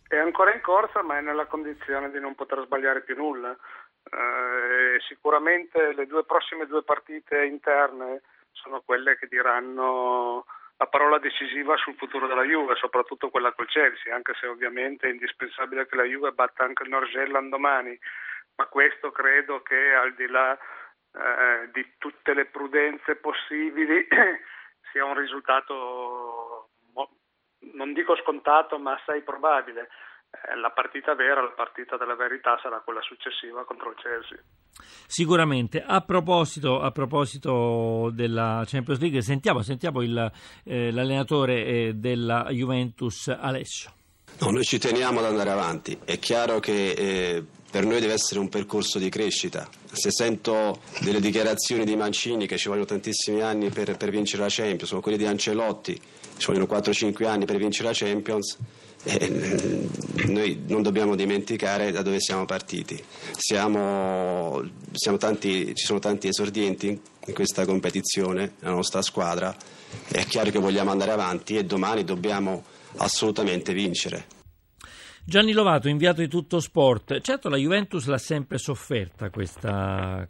È 0.07 0.17
ancora 0.17 0.55
in 0.55 0.61
corsa, 0.61 1.03
ma 1.03 1.19
è 1.19 1.21
nella 1.21 1.47
condizione 1.47 2.11
di 2.11 2.21
non 2.21 2.35
poter 2.35 2.63
sbagliare 2.65 3.03
più 3.03 3.17
nulla. 3.17 3.51
Eh, 4.05 5.01
sicuramente 5.09 5.95
le 5.95 6.07
due 6.07 6.25
prossime 6.25 6.67
due 6.67 6.83
partite 6.83 7.45
interne 7.45 8.21
sono 8.53 8.83
quelle 8.85 9.17
che 9.17 9.27
diranno 9.27 10.45
la 10.77 10.87
parola 10.87 11.19
decisiva 11.19 11.77
sul 11.77 11.95
futuro 11.95 12.27
della 12.27 12.43
Juve, 12.43 12.75
soprattutto 12.75 13.31
quella 13.31 13.53
col 13.53 13.69
Chelsea, 13.69 14.15
anche 14.15 14.35
se 14.35 14.47
ovviamente 14.47 15.07
è 15.07 15.11
indispensabile 15.11 15.87
che 15.87 15.97
la 15.97 16.03
Juve 16.05 16.33
batta 16.33 16.65
anche 16.65 16.83
il 16.83 16.89
Norgelland 16.89 17.51
domani, 17.51 17.99
ma 18.57 18.67
questo 18.67 19.11
credo 19.11 19.63
che 19.63 19.95
al 19.95 20.15
di 20.15 20.27
là 20.27 20.57
eh, 20.57 21.71
di 21.73 21.95
tutte 21.99 22.35
le 22.35 22.47
prudenze 22.47 23.17
possibili 23.17 24.07
sia 24.91 25.05
un 25.05 25.17
risultato 25.17 26.71
non 27.73 27.93
dico 27.93 28.17
scontato 28.17 28.79
ma 28.79 28.93
assai 28.93 29.23
probabile. 29.23 29.89
Eh, 30.43 30.57
la 30.59 30.71
partita 30.71 31.15
vera, 31.15 31.43
la 31.43 31.53
partita 31.55 31.97
della 31.97 32.17
verità 32.17 32.59
sarà 32.63 32.81
quella 32.81 33.03
successiva 33.03 33.65
contro 33.65 33.91
il 33.91 33.97
Chelsea. 33.97 34.39
Sicuramente. 35.07 35.83
A 35.87 36.01
proposito, 36.01 36.81
a 36.81 36.91
proposito, 36.91 38.11
della 38.13 38.65
Champions 38.67 39.01
League, 39.01 39.23
sentiamo, 39.23 39.63
sentiamo 39.63 40.03
il, 40.03 40.33
eh, 40.65 40.91
l'allenatore 40.91 41.65
eh, 41.65 41.93
della 41.95 42.47
Juventus, 42.51 43.29
Alessio. 43.29 43.93
No, 44.41 44.51
noi 44.51 44.65
ci 44.65 44.79
teniamo 44.79 45.21
ad 45.21 45.27
andare 45.27 45.51
avanti. 45.51 45.97
È 46.05 46.19
chiaro 46.19 46.59
che 46.59 46.91
eh, 46.91 47.45
per 47.71 47.85
noi 47.85 48.01
deve 48.01 48.13
essere 48.13 48.41
un 48.41 48.49
percorso 48.49 48.99
di 48.99 49.09
crescita. 49.09 49.69
Se 49.91 50.11
sento 50.11 50.81
delle 51.01 51.21
dichiarazioni 51.21 51.85
di 51.85 51.95
Mancini 51.95 52.47
che 52.47 52.57
ci 52.57 52.69
vogliono 52.69 52.87
tantissimi 52.87 53.43
anni 53.43 53.71
per, 53.71 53.97
per 53.97 54.11
vincere 54.11 54.43
la 54.43 54.49
Champions, 54.51 54.93
o 54.93 55.01
quelle 55.01 55.17
di 55.17 55.27
Ancelotti, 55.27 56.01
ci 56.37 56.47
vogliono 56.47 56.67
4-5 56.67 57.27
anni 57.27 57.45
per 57.45 57.57
vincere 57.57 57.89
la 57.89 57.95
Champions, 57.95 58.59
eh, 59.05 59.89
noi 60.27 60.65
non 60.67 60.83
dobbiamo 60.83 61.15
dimenticare 61.15 61.93
da 61.93 62.03
dove 62.03 62.21
siamo 62.21 62.45
partiti. 62.45 63.03
Siamo, 63.37 64.63
siamo 64.93 65.19
tanti, 65.19 65.75
ci 65.75 65.85
sono 65.85 65.99
tanti 65.99 66.29
esordienti 66.29 66.89
in 67.27 67.35
questa 67.35 67.65
competizione, 67.65 68.55
la 68.61 68.71
nostra 68.71 69.03
squadra. 69.03 69.55
È 70.09 70.25
chiaro 70.25 70.51
che 70.51 70.59
vogliamo 70.59 70.91
andare 70.91 71.13
avanti 71.13 71.57
e 71.57 71.65
domani 71.65 72.05
dobbiamo 72.05 72.65
assolutamente 72.97 73.73
vincere. 73.73 74.27
Gianni 75.27 75.53
Lovato, 75.53 75.89
inviato 75.89 76.21
di 76.21 76.29
Tutto 76.29 76.61
Sport. 76.61 77.21
Certo, 77.21 77.49
la 77.49 77.57
Juventus 77.57 78.07
l'ha 78.07 78.19
sempre 78.19 78.59
sofferta 78.59 79.31
questa 79.31 80.29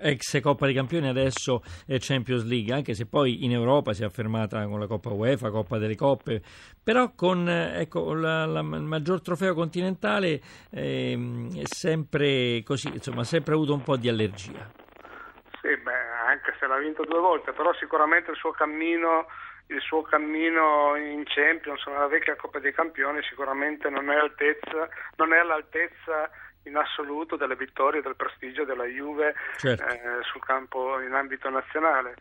ex 0.00 0.40
Coppa 0.40 0.66
dei 0.66 0.74
Campioni, 0.74 1.08
adesso 1.08 1.62
è 1.86 1.96
Champions 1.98 2.44
League, 2.44 2.72
anche 2.72 2.94
se 2.94 3.06
poi 3.06 3.44
in 3.44 3.52
Europa 3.52 3.92
si 3.92 4.02
è 4.02 4.06
affermata 4.06 4.64
con 4.66 4.78
la 4.78 4.86
Coppa 4.86 5.10
UEFA, 5.10 5.50
Coppa 5.50 5.78
delle 5.78 5.96
Coppe, 5.96 6.42
però 6.82 7.12
con 7.14 7.48
ecco, 7.48 8.14
la, 8.14 8.46
la, 8.46 8.60
il 8.60 8.82
maggior 8.82 9.20
trofeo 9.20 9.54
continentale 9.54 10.40
eh, 10.70 11.48
è 11.56 11.64
sempre 11.64 12.62
così, 12.64 12.88
insomma, 12.88 13.20
ha 13.20 13.24
sempre 13.24 13.54
avuto 13.54 13.74
un 13.74 13.82
po' 13.82 13.96
di 13.96 14.08
allergia. 14.08 14.70
Sì, 15.60 15.76
beh, 15.76 16.08
anche 16.26 16.54
se 16.58 16.66
l'ha 16.66 16.78
vinto 16.78 17.04
due 17.04 17.20
volte, 17.20 17.52
però 17.52 17.72
sicuramente 17.74 18.30
il 18.30 18.36
suo 18.36 18.50
cammino 18.50 19.26
il 19.70 19.80
suo 19.80 20.02
cammino 20.02 20.96
in 20.96 21.22
Champions, 21.24 21.86
nella 21.86 22.08
vecchia 22.08 22.34
Coppa 22.34 22.58
dei 22.58 22.72
Campioni, 22.72 23.22
sicuramente 23.22 23.88
non 23.88 24.10
è, 24.10 24.16
altezza, 24.16 24.88
non 25.16 25.32
è 25.32 25.38
all'altezza 25.38 26.28
in 26.64 26.76
assoluto 26.76 27.36
delle 27.36 27.56
vittorie, 27.56 28.02
del 28.02 28.16
prestigio 28.16 28.64
della 28.64 28.84
Juve 28.84 29.34
certo. 29.56 29.84
eh, 29.84 30.22
sul 30.22 30.44
campo 30.44 31.00
in 31.00 31.12
ambito 31.12 31.48
nazionale. 31.48 32.14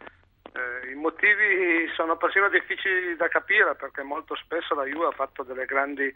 Eh, 0.53 0.91
I 0.91 0.95
motivi 0.95 1.87
sono 1.95 2.17
persino 2.17 2.49
difficili 2.49 3.15
da 3.15 3.27
capire 3.27 3.75
perché 3.75 4.01
molto 4.01 4.35
spesso 4.35 4.73
la 4.73 4.85
Juve 4.85 5.07
ha 5.07 5.11
fatto 5.11 5.43
delle 5.43 5.65
grandi 5.65 6.13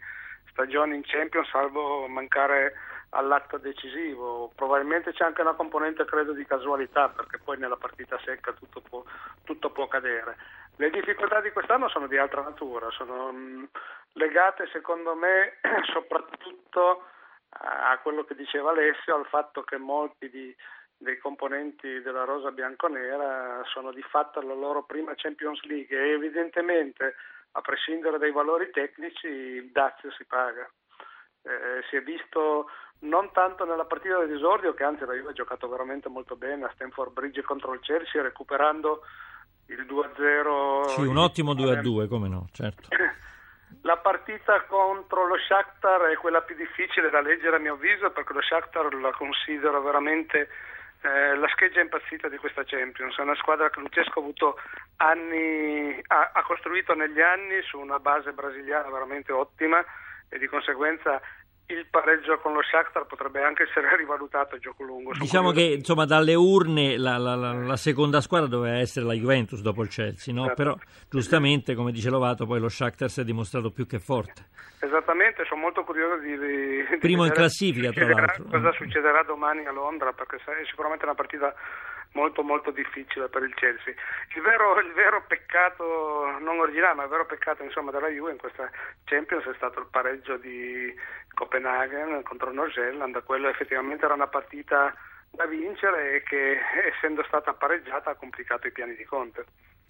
stagioni 0.50 0.94
in 0.94 1.02
Champions 1.04 1.48
salvo 1.48 2.06
mancare 2.08 2.74
all'atto 3.10 3.58
decisivo. 3.58 4.50
Probabilmente 4.54 5.12
c'è 5.12 5.24
anche 5.24 5.40
una 5.40 5.54
componente, 5.54 6.04
credo, 6.04 6.32
di 6.32 6.44
casualità, 6.44 7.08
perché 7.08 7.38
poi 7.38 7.58
nella 7.58 7.76
partita 7.76 8.18
secca 8.24 8.52
tutto 8.52 8.80
può, 8.80 9.02
tutto 9.44 9.70
può 9.70 9.86
cadere. 9.86 10.36
Le 10.76 10.90
difficoltà 10.90 11.40
di 11.40 11.50
quest'anno 11.50 11.88
sono 11.88 12.06
di 12.06 12.16
altra 12.16 12.42
natura, 12.42 12.90
sono 12.90 13.30
mh, 13.32 13.36
mm, 13.36 13.64
legate 14.14 14.68
secondo 14.72 15.14
me 15.14 15.58
soprattutto 15.92 17.04
a 17.60 17.98
quello 18.02 18.24
che 18.24 18.34
diceva 18.34 18.70
Alessio, 18.70 19.14
al 19.14 19.26
fatto 19.26 19.62
che 19.62 19.76
molti 19.76 20.28
di, 20.28 20.54
dei 20.96 21.18
componenti 21.18 22.00
della 22.00 22.24
rosa 22.24 22.50
bianconera 22.50 23.62
sono 23.72 23.92
di 23.92 24.02
fatto 24.02 24.40
alla 24.40 24.54
loro 24.54 24.84
prima 24.84 25.14
Champions 25.14 25.62
League 25.64 25.96
e 25.96 26.12
evidentemente, 26.12 27.14
a 27.52 27.60
prescindere 27.60 28.18
dai 28.18 28.32
valori 28.32 28.70
tecnici, 28.70 29.26
il 29.26 29.70
dazio 29.70 30.10
si 30.12 30.24
paga. 30.24 30.68
Eh, 31.42 31.84
si 31.90 31.96
è 31.96 32.02
visto 32.02 32.70
non 33.00 33.30
tanto 33.32 33.64
nella 33.64 33.84
partita 33.84 34.18
dell'esordio, 34.18 34.72
che 34.74 34.84
anzi 34.84 35.04
la 35.04 35.12
Juve 35.12 35.30
ha 35.30 35.34
giocato 35.34 35.68
veramente 35.68 36.08
molto 36.08 36.36
bene 36.36 36.64
a 36.64 36.70
Stanford 36.74 37.12
Bridge 37.12 37.42
contro 37.42 37.74
il 37.74 37.80
Chelsea, 37.80 38.22
recuperando 38.22 39.02
il 39.66 39.84
2-0. 39.84 40.88
Sì, 40.88 41.02
un 41.02 41.18
ottimo 41.18 41.52
2-2, 41.52 42.08
come 42.08 42.28
no, 42.28 42.46
certo. 42.52 42.88
La 43.82 43.96
partita 43.96 44.62
contro 44.62 45.26
lo 45.26 45.36
Shakhtar 45.36 46.02
è 46.10 46.16
quella 46.16 46.42
più 46.42 46.54
difficile 46.54 47.10
da 47.10 47.20
leggere 47.20 47.56
a 47.56 47.58
mio 47.58 47.74
avviso 47.74 48.10
perché 48.10 48.32
lo 48.32 48.42
Shakhtar 48.42 48.92
la 48.94 49.12
considero 49.12 49.82
veramente 49.82 50.48
eh, 51.02 51.36
la 51.36 51.48
scheggia 51.48 51.80
impazzita 51.80 52.28
di 52.28 52.36
questa 52.38 52.64
Champions. 52.64 53.16
È 53.16 53.22
una 53.22 53.36
squadra 53.36 53.68
che 53.70 53.80
Lucesco 53.80 54.18
ha 54.18 54.22
avuto 54.22 54.58
anni, 54.96 56.00
ha, 56.06 56.30
ha 56.32 56.42
costruito 56.42 56.94
negli 56.94 57.20
anni 57.20 57.60
su 57.62 57.78
una 57.78 57.98
base 57.98 58.32
brasiliana 58.32 58.88
veramente 58.90 59.32
ottima 59.32 59.84
e 60.28 60.38
di 60.38 60.46
conseguenza 60.46 61.20
il 61.66 61.86
pareggio 61.88 62.38
con 62.38 62.52
lo 62.52 62.62
Shakhtar 62.62 63.06
potrebbe 63.06 63.42
anche 63.42 63.62
essere 63.62 63.94
rivalutato 63.96 64.56
a 64.56 64.58
gioco 64.58 64.82
lungo. 64.82 65.12
Diciamo 65.18 65.50
che 65.50 65.62
insomma, 65.62 66.04
dalle 66.04 66.34
urne 66.34 66.98
la, 66.98 67.16
la, 67.16 67.34
la, 67.34 67.52
la, 67.52 67.76
seconda 67.76 68.20
squadra 68.20 68.48
doveva 68.48 68.78
essere 68.78 69.06
la 69.06 69.14
Juventus 69.14 69.60
dopo 69.60 69.82
il 69.82 69.88
Chelsea, 69.88 70.34
no? 70.34 70.46
Certo. 70.46 70.62
però 70.62 70.76
giustamente 71.08 71.74
come 71.74 71.92
dice 71.92 72.10
Lovato 72.10 72.46
poi 72.46 72.60
lo 72.60 72.68
Shakhtar 72.68 73.08
si 73.08 73.20
è 73.20 73.24
dimostrato 73.24 73.70
più 73.70 73.86
che 73.86 73.98
forte. 73.98 74.46
Esattamente, 74.80 75.44
sono 75.46 75.62
molto 75.62 75.82
curioso 75.82 76.20
di, 76.20 76.36
di 76.36 76.98
primo 76.98 77.22
di 77.22 77.28
in 77.28 77.34
classifica 77.34 77.90
tra 77.90 78.06
l'altro. 78.06 78.44
Cosa 78.44 78.72
succederà 78.72 79.22
domani 79.22 79.64
a 79.64 79.72
Londra 79.72 80.12
perché 80.12 80.36
è 80.36 80.64
sicuramente 80.66 81.04
una 81.04 81.14
partita 81.14 81.54
molto 82.14 82.42
molto 82.42 82.70
difficile 82.70 83.28
per 83.28 83.42
il 83.42 83.54
Chelsea. 83.54 83.94
Il 84.34 84.42
vero, 84.42 84.78
il 84.80 84.92
vero 84.92 85.22
peccato, 85.26 86.38
non 86.40 86.58
originale, 86.58 86.94
ma 86.94 87.02
il 87.04 87.08
vero 87.10 87.26
peccato 87.26 87.62
insomma, 87.62 87.90
della 87.90 88.08
Juve 88.08 88.32
in 88.32 88.38
questa 88.38 88.70
Champions 89.04 89.44
è 89.44 89.54
stato 89.54 89.80
il 89.80 89.86
pareggio 89.90 90.36
di 90.36 90.94
Copenaghen 91.34 92.22
contro 92.22 92.52
Norgelland, 92.52 93.22
quello 93.24 93.48
effettivamente 93.48 94.04
era 94.04 94.14
una 94.14 94.28
partita 94.28 94.94
da 95.30 95.46
vincere 95.46 96.14
e 96.14 96.22
che 96.22 96.60
essendo 96.94 97.24
stata 97.24 97.52
pareggiata 97.52 98.10
ha 98.10 98.14
complicato 98.14 98.66
i 98.66 98.72
piani 98.72 98.94
di 98.94 99.04
Conte. 99.04 99.44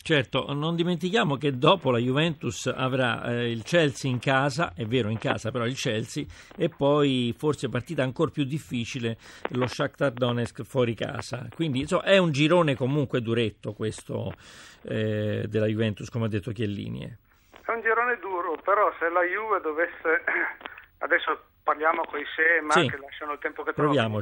Certo, 0.06 0.52
non 0.52 0.76
dimentichiamo 0.76 1.36
che 1.38 1.56
dopo 1.56 1.90
la 1.90 1.96
Juventus 1.96 2.66
avrà 2.66 3.24
eh, 3.24 3.50
il 3.50 3.62
Chelsea 3.62 4.10
in 4.10 4.18
casa, 4.18 4.74
è 4.76 4.84
vero 4.84 5.08
in 5.08 5.16
casa 5.16 5.50
però 5.50 5.64
il 5.64 5.76
Chelsea, 5.76 6.26
e 6.58 6.68
poi 6.68 7.34
forse 7.34 7.70
partita 7.70 8.02
ancora 8.02 8.30
più 8.30 8.44
difficile 8.44 9.16
lo 9.52 9.66
Shakhtar 9.66 10.12
Donetsk 10.12 10.62
fuori 10.64 10.92
casa. 10.92 11.48
Quindi 11.54 11.80
insomma, 11.80 12.02
è 12.02 12.18
un 12.18 12.32
girone 12.32 12.74
comunque 12.74 13.22
duretto 13.22 13.72
questo 13.72 14.34
eh, 14.82 15.46
della 15.48 15.64
Juventus, 15.64 16.10
come 16.10 16.26
ha 16.26 16.28
detto 16.28 16.52
Chiellini. 16.52 17.04
Eh. 17.04 17.16
È 17.64 17.70
un 17.70 17.80
girone 17.80 18.18
duro, 18.20 18.58
però 18.62 18.92
se 18.98 19.08
la 19.08 19.22
Juve 19.22 19.62
dovesse 19.62 20.22
adesso 21.00 21.44
parliamo 21.64 22.04
con 22.04 22.20
i 22.20 22.24
se 22.36 22.60
ma 22.60 22.72
sì. 22.72 22.88
che 22.88 22.98
lasciano 22.98 23.32
il 23.32 23.38
tempo 23.40 23.64
che 23.64 23.72
trovano. 23.72 24.20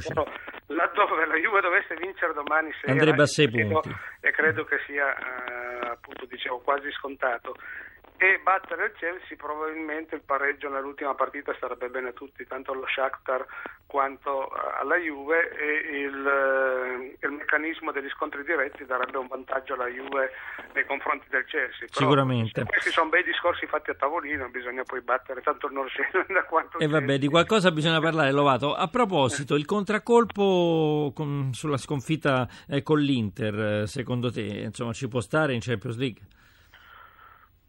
Laddove 0.67 1.25
la 1.27 1.35
Juve 1.35 1.61
dovesse 1.61 1.93
vincere 1.95 2.33
domani 2.33 2.71
sera 2.79 2.93
andrebbe 2.93 3.23
a 3.23 3.27
sei 3.27 3.49
punti. 3.49 3.93
e 4.21 4.31
credo 4.31 4.63
che 4.63 4.79
sia 4.87 5.13
eh, 5.13 5.87
appunto 5.91 6.25
dicevo 6.25 6.59
quasi 6.59 6.89
scontato 6.91 7.53
e 8.23 8.39
battere 8.41 8.85
il 8.85 8.93
Chelsea 8.93 9.35
probabilmente 9.35 10.15
il 10.15 10.21
pareggio 10.21 10.69
nell'ultima 10.69 11.13
partita 11.13 11.53
sarebbe 11.59 11.89
bene 11.89 12.09
a 12.09 12.13
tutti, 12.13 12.47
tanto 12.47 12.71
allo 12.71 12.87
Shakhtar 12.87 13.45
quanto 13.85 14.47
eh, 14.47 14.79
alla 14.79 14.95
Juve 14.95 15.51
e 15.51 15.99
il, 15.99 16.25
eh, 16.25 17.17
il, 17.19 17.31
meccanismo 17.33 17.91
degli 17.91 18.07
scontri 18.07 18.45
diretti 18.45 18.85
darebbe 18.85 19.17
un 19.17 19.27
vantaggio 19.27 19.73
alla 19.73 19.87
Juve 19.87 20.31
nei 20.73 20.85
confronti 20.85 21.27
del 21.29 21.43
Chelsea. 21.43 21.87
Però 21.91 21.99
Sicuramente. 21.99 22.63
Questi 22.63 22.91
sono 22.91 23.09
bei 23.09 23.25
discorsi 23.25 23.67
fatti 23.67 23.89
a 23.89 23.95
tavolino, 23.95 24.47
bisogna 24.47 24.83
poi 24.83 25.01
battere 25.01 25.41
tanto 25.41 25.67
il 25.67 25.73
Norseland 25.73 26.45
quanto 26.47 26.79
E 26.79 26.87
vabbè, 26.87 27.17
di 27.17 27.27
qualcosa 27.27 27.71
bisogna 27.71 27.99
parlare, 27.99 28.31
Lovato. 28.31 28.73
A 28.73 28.87
proposito, 28.87 29.55
il 29.55 29.65
contraccolpo 29.65 31.11
con, 31.13 31.49
sulla 31.51 31.77
sconfitta 31.77 32.47
eh, 32.69 32.81
con 32.83 32.99
l'Inter, 32.99 33.85
secondo 33.85 34.31
te, 34.31 34.43
insomma, 34.43 34.93
ci 34.93 35.09
può 35.09 35.19
stare 35.19 35.53
in 35.53 35.59
Champions 35.59 35.97
League? 35.97 36.21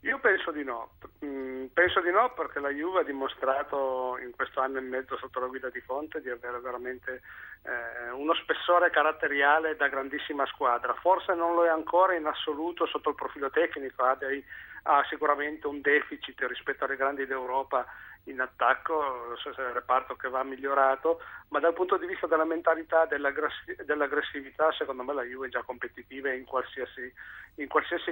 Io 0.05 0.19
penso 0.19 0.51
di 0.51 0.63
no, 0.63 0.91
mm, 1.25 1.67
penso 1.73 2.01
di 2.03 2.11
no 2.11 2.31
perché 2.35 2.61
la 2.61 2.69
Juve 2.69 3.01
ha 3.01 3.05
dimostrato 3.05 4.19
in 4.23 4.33
questo 4.33 4.61
anno 4.61 4.77
e 4.77 4.83
mezzo 4.83 5.17
sotto 5.17 5.41
la 5.41 5.47
guida 5.47 5.71
di 5.71 5.83
Conte 5.83 6.21
di 6.21 6.29
avere 6.29 6.61
veramente 6.61 7.23
eh, 7.63 8.11
uno 8.11 8.35
spessore 8.35 8.91
caratteriale 8.91 9.77
da 9.77 9.89
grandissima 9.89 10.45
squadra, 10.45 10.93
forse 10.93 11.33
non 11.33 11.55
lo 11.55 11.65
è 11.65 11.69
ancora 11.69 12.15
in 12.15 12.27
assoluto 12.27 12.85
sotto 12.85 13.09
il 13.09 13.15
profilo 13.15 13.49
tecnico, 13.49 14.03
ha, 14.03 14.15
dei, 14.15 14.45
ha 14.87 15.05
sicuramente 15.09 15.67
un 15.67 15.81
deficit 15.81 16.41
rispetto 16.47 16.85
alle 16.85 16.97
grandi 16.97 17.27
d'Europa 17.27 17.87
in 18.25 18.41
attacco, 18.41 19.37
so 19.37 19.51
il 19.51 19.55
reparto 19.73 20.17
che 20.17 20.29
va 20.29 20.43
migliorato, 20.43 21.21
ma 21.49 21.61
dal 21.61 21.75
punto 21.75 21.99
di 21.99 22.07
vista 22.07 22.27
della 22.27 22.45
mentalità, 22.45 23.07
dell'aggressività, 23.07 24.73
secondo 24.73 25.03
me 25.03 25.13
la 25.13 25.23
Juve 25.23 25.49
è 25.49 25.51
già 25.51 25.63
competitiva 25.63 26.33
in 26.33 26.45
qualsiasi, 26.45 27.13
in 27.57 27.69
qualsiasi 27.69 28.11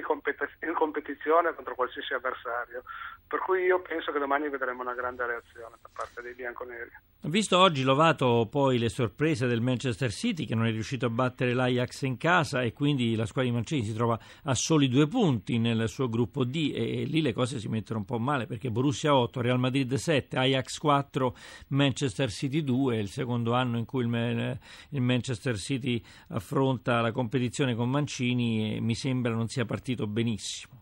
in 0.61 0.73
competizione 0.73 1.55
contro 1.55 1.75
qualsiasi 1.75 2.13
avversario. 2.13 2.83
Per 3.27 3.39
cui 3.39 3.63
io 3.63 3.81
penso 3.81 4.11
che 4.11 4.19
domani 4.19 4.49
vedremo 4.49 4.81
una 4.81 4.93
grande 4.93 5.25
reazione 5.25 5.77
da 5.81 5.89
parte 5.91 6.21
dei 6.21 6.33
bianconeri. 6.33 6.91
Visto 7.25 7.57
oggi 7.57 7.83
Lovato 7.83 8.49
poi 8.51 8.77
le 8.77 8.89
sorprese 8.89 9.47
del 9.47 9.61
Manchester 9.61 10.11
City 10.11 10.45
che 10.45 10.55
non 10.55 10.65
è 10.65 10.71
riuscito 10.71 11.05
a 11.05 11.09
battere 11.09 11.53
l'Ajax 11.53 12.01
in 12.01 12.17
casa 12.17 12.63
e 12.63 12.73
quindi 12.73 13.15
la 13.15 13.25
squadra 13.25 13.49
di 13.49 13.55
Mancini 13.55 13.83
si 13.85 13.93
trova 13.93 14.19
a 14.43 14.53
soli 14.53 14.89
due 14.89 15.07
punti 15.07 15.57
nel 15.57 15.87
suo 15.87 16.09
gruppo 16.09 16.43
D 16.43 16.73
e 16.75 17.05
lì 17.05 17.21
le 17.21 17.31
cose 17.31 17.59
si 17.59 17.69
mettono 17.69 17.99
un 17.99 18.05
po' 18.05 18.19
male 18.19 18.45
perché 18.45 18.69
Borussia 18.69 19.15
8, 19.15 19.39
Real 19.39 19.57
Madrid 19.57 19.93
7, 19.93 20.35
Ajax 20.35 20.77
4, 20.79 21.35
Manchester 21.69 22.29
City 22.29 22.61
2, 22.61 22.97
il 22.97 23.07
secondo 23.07 23.53
anno 23.53 23.77
in 23.77 23.85
cui 23.85 24.03
il, 24.03 24.59
il 24.89 25.01
Manchester 25.01 25.55
City 25.55 26.03
affronta 26.27 26.99
la 26.99 27.13
competizione 27.13 27.73
con 27.73 27.89
Mancini 27.89 28.75
e 28.75 28.81
mi 28.81 28.95
sembra 28.95 29.33
non 29.33 29.47
sia 29.47 29.63
partito 29.63 30.07
benissimo. 30.07 30.81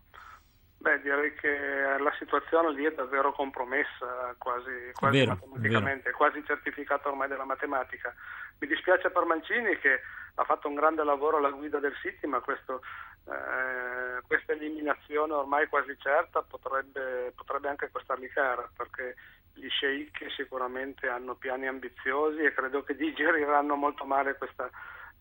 Beh, 0.82 1.00
direi 1.04 1.32
che 1.36 1.71
la 2.02 2.14
situazione 2.18 2.74
lì 2.74 2.86
è 2.86 2.92
davvero 2.92 3.32
compromessa, 3.32 4.36
quasi, 4.38 4.92
quasi 4.94 5.20
vero, 5.20 5.32
matematicamente, 5.32 6.10
è 6.10 6.14
quasi 6.14 6.44
certificata 6.46 7.10
ormai 7.10 7.28
dalla 7.28 7.46
matematica. 7.46 8.14
Mi 8.60 8.68
dispiace 8.68 9.10
per 9.10 9.24
Mancini 9.24 9.78
che 9.78 10.02
ha 10.36 10.44
fatto 10.44 10.68
un 10.68 10.76
grande 10.76 11.04
lavoro 11.04 11.38
alla 11.38 11.50
guida 11.50 11.80
del 11.80 11.96
City, 12.02 12.28
ma 12.28 12.40
questo, 12.40 12.82
eh, 13.26 14.22
questa 14.28 14.52
eliminazione 14.54 15.34
ormai 15.34 15.68
quasi 15.68 15.96
certa 16.00 16.42
potrebbe, 16.42 17.34
potrebbe 17.36 17.70
anche 17.70 17.90
costargli 17.92 18.30
cara, 18.30 18.70
perché 18.76 19.16
gli 19.54 19.68
sceicchi 19.70 20.30
sicuramente 20.36 21.08
hanno 21.08 21.36
piani 21.36 21.68
ambiziosi 21.68 22.42
e 22.42 22.54
credo 22.54 22.84
che 22.84 22.96
digeriranno 22.96 23.76
molto 23.76 24.06
male 24.06 24.38
questa 24.38 24.70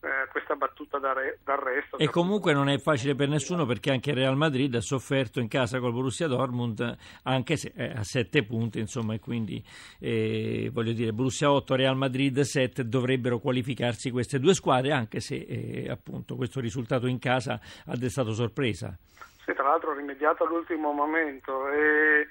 eh, 0.03 0.29
questa 0.31 0.55
battuta 0.57 0.99
d'arresto. 0.99 1.99
E 1.99 2.09
comunque 2.09 2.53
non 2.53 2.69
è 2.69 2.79
facile 2.79 3.15
per 3.15 3.29
nessuno 3.29 3.67
perché 3.67 3.91
anche 3.91 4.11
il 4.11 4.17
Real 4.17 4.37
Madrid 4.37 4.75
ha 4.75 4.81
sofferto 4.81 5.41
in 5.41 5.49
casa 5.49 5.79
col 5.79 5.93
Borussia 5.93 6.27
Dortmund, 6.27 6.97
anche 7.25 7.57
se 7.57 7.73
è 7.75 7.93
a 7.95 8.03
sette 8.03 8.45
punti, 8.45 8.79
insomma, 8.79 9.15
e 9.15 9.21
quindi 9.21 9.63
eh, 9.99 10.71
voglio 10.73 10.93
dire, 10.93 11.13
Borussia 11.13 11.51
8, 11.51 11.75
Real 11.75 11.97
Madrid 11.97 12.41
7 12.41 12.89
dovrebbero 12.89 13.39
qualificarsi 13.39 14.11
queste 14.11 14.39
due 14.39 14.55
squadre, 14.55 14.93
anche 14.93 15.21
se 15.21 15.37
eh, 15.37 15.91
appunto 15.91 16.35
questo 16.35 16.61
risultato 16.61 17.07
in 17.07 17.19
casa 17.19 17.61
ha 17.87 17.97
destato 17.97 18.33
sorpresa. 18.33 18.97
Sì, 19.45 19.53
tra 19.53 19.65
l'altro 19.65 19.93
rimediato 19.95 20.45
all'ultimo 20.45 20.93
momento. 20.93 21.69
E... 21.69 22.27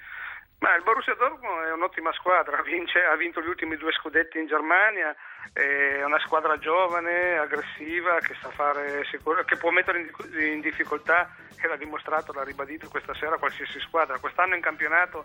Ma 0.60 0.76
il 0.76 0.82
Borussia 0.82 1.14
Dortmund 1.14 1.64
è 1.64 1.72
un'ottima 1.72 2.12
squadra, 2.12 2.60
vince, 2.60 3.02
ha 3.02 3.16
vinto 3.16 3.40
gli 3.40 3.48
ultimi 3.48 3.78
due 3.78 3.92
scudetti 3.92 4.38
in 4.38 4.46
Germania, 4.46 5.16
è 5.54 6.04
una 6.04 6.18
squadra 6.18 6.58
giovane, 6.58 7.38
aggressiva, 7.38 8.18
che, 8.18 8.34
fare, 8.34 9.02
che 9.46 9.56
può 9.56 9.70
mettere 9.70 10.10
in 10.38 10.60
difficoltà, 10.60 11.34
e 11.58 11.66
l'ha 11.66 11.76
dimostrato, 11.76 12.34
l'ha 12.34 12.44
ribadito 12.44 12.90
questa 12.90 13.14
sera 13.14 13.38
qualsiasi 13.38 13.80
squadra. 13.80 14.18
Quest'anno 14.18 14.54
in 14.54 14.60
campionato 14.60 15.24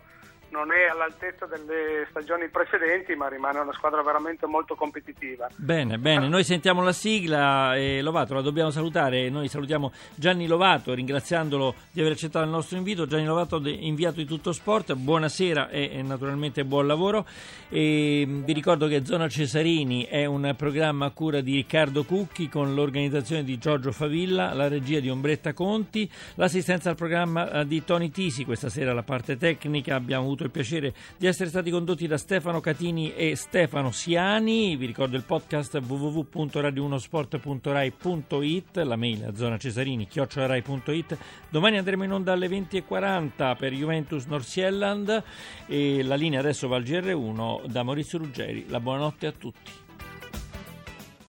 non 0.50 0.72
è 0.72 0.88
all'altezza 0.90 1.46
delle 1.46 2.06
stagioni 2.10 2.48
precedenti, 2.48 3.14
ma 3.14 3.28
rimane 3.28 3.58
una 3.58 3.72
squadra 3.72 4.02
veramente 4.02 4.46
molto 4.46 4.74
competitiva. 4.74 5.48
Bene, 5.56 5.98
bene, 5.98 6.28
noi 6.28 6.44
sentiamo 6.44 6.82
la 6.82 6.92
sigla 6.92 7.76
e 7.76 8.00
Lovato 8.02 8.34
la 8.34 8.42
dobbiamo 8.42 8.70
salutare. 8.70 9.28
Noi 9.28 9.48
salutiamo 9.48 9.92
Gianni 10.14 10.46
Lovato 10.46 10.94
ringraziandolo 10.94 11.74
di 11.90 12.00
aver 12.00 12.12
accettato 12.12 12.44
il 12.44 12.50
nostro 12.50 12.76
invito. 12.76 13.06
Gianni 13.06 13.24
Lovato, 13.24 13.60
inviato 13.64 14.16
di 14.16 14.24
Tutto 14.24 14.52
Sport, 14.52 14.94
buonasera 14.94 15.68
e, 15.68 16.02
naturalmente 16.02 16.64
buon 16.64 16.86
lavoro. 16.86 17.26
E 17.68 18.24
vi 18.26 18.52
ricordo 18.52 18.86
che 18.86 19.04
Zona 19.04 19.28
Cesarini 19.28 20.04
è 20.04 20.24
un 20.24 20.54
programma 20.56 21.06
a 21.06 21.10
cura 21.10 21.40
di 21.40 21.54
Riccardo 21.54 22.04
Cucchi 22.04 22.48
con 22.48 22.74
l'organizzazione 22.74 23.44
di 23.44 23.58
Giorgio 23.58 23.92
Favilla, 23.92 24.52
la 24.54 24.68
regia 24.68 25.00
di 25.00 25.10
Ombretta 25.10 25.52
Conti, 25.52 26.10
l'assistenza 26.34 26.90
al 26.90 26.96
programma 26.96 27.50
eh, 27.50 27.66
di 27.66 27.84
Tony 27.84 28.10
Tisi. 28.10 28.44
Questa 28.44 28.68
sera 28.68 28.92
la 28.92 29.02
parte 29.02 29.36
tecnica 29.36 29.94
abbiamo 29.96 30.24
avuto 30.24 30.35
il 30.44 30.50
piacere 30.50 30.92
di 31.16 31.26
essere 31.26 31.48
stati 31.48 31.70
condotti 31.70 32.06
da 32.06 32.18
Stefano 32.18 32.60
Catini 32.60 33.14
e 33.14 33.34
Stefano 33.36 33.90
Siani. 33.90 34.76
Vi 34.76 34.84
ricordo 34.86 35.16
il 35.16 35.22
podcast 35.22 35.80
www.radiounosport.rai.it, 35.86 38.76
la 38.78 38.96
mail 38.96 39.24
a 39.24 39.34
zona 39.34 39.58
cesarini 39.58 40.06
chiocciolarai.it. 40.06 41.18
Domani 41.48 41.78
andremo 41.78 42.04
in 42.04 42.12
onda 42.12 42.32
alle 42.32 42.48
20.40 42.48 43.56
per 43.56 43.72
Juventus 43.72 44.26
Norsielland 44.26 45.22
e 45.66 46.02
la 46.02 46.14
linea 46.14 46.40
adesso 46.40 46.68
va 46.68 46.76
al 46.76 46.82
GR1 46.82 47.66
da 47.66 47.82
Maurizio 47.82 48.18
Ruggeri. 48.18 48.66
La 48.68 48.80
buonanotte 48.80 49.26
a 49.26 49.32
tutti. 49.32 49.85